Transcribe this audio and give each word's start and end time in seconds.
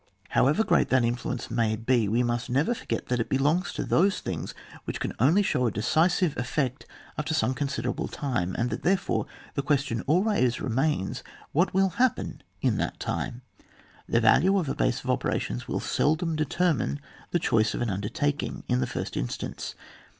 However 0.29 0.63
great 0.63 0.89
that 0.89 1.03
influence 1.05 1.51
may 1.51 1.75
be, 1.75 2.07
we 2.07 2.23
must 2.23 2.49
never 2.49 2.73
forget 2.73 3.05
that 3.05 3.19
it 3.19 3.29
belongs 3.29 3.71
to 3.73 3.83
those 3.83 4.19
things 4.19 4.55
which 4.85 4.99
can 4.99 5.13
only 5.19 5.43
show 5.43 5.67
a 5.67 5.71
decisive 5.71 6.35
effect 6.37 6.87
after 7.19 7.35
some 7.35 7.53
considerable 7.53 8.07
time, 8.07 8.55
and 8.57 8.71
that 8.71 8.81
therefore 8.81 9.27
the 9.53 9.61
question 9.61 10.01
always 10.07 10.59
remains 10.59 11.21
what 11.51 11.75
may 11.75 11.87
happen 11.97 12.41
in 12.63 12.77
that 12.77 12.99
time. 12.99 13.43
The 14.09 14.19
value 14.21 14.57
of 14.57 14.67
a 14.69 14.73
base 14.75 15.03
of 15.03 15.09
ope 15.11 15.23
rations 15.23 15.67
will 15.67 15.79
seldom 15.79 16.35
determine 16.35 16.99
the 17.29 17.37
choice 17.37 17.75
of 17.75 17.81
an 17.83 17.91
undertaking 17.91 18.63
in 18.67 18.79
the 18.79 18.87
first 18.87 19.15
instance. 19.15 19.75